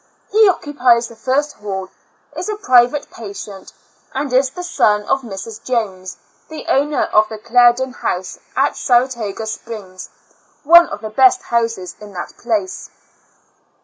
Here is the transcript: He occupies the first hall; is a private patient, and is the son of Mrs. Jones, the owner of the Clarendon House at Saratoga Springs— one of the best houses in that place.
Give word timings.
He 0.31 0.49
occupies 0.49 1.07
the 1.07 1.15
first 1.15 1.53
hall; 1.57 1.89
is 2.35 2.49
a 2.49 2.55
private 2.55 3.11
patient, 3.11 3.71
and 4.15 4.33
is 4.33 4.49
the 4.49 4.63
son 4.63 5.03
of 5.03 5.21
Mrs. 5.21 5.63
Jones, 5.63 6.17
the 6.49 6.65
owner 6.65 7.03
of 7.03 7.29
the 7.29 7.37
Clarendon 7.37 7.93
House 7.93 8.39
at 8.55 8.75
Saratoga 8.75 9.45
Springs— 9.45 10.09
one 10.63 10.87
of 10.87 11.01
the 11.01 11.11
best 11.11 11.43
houses 11.43 11.95
in 11.99 12.13
that 12.13 12.35
place. 12.35 12.89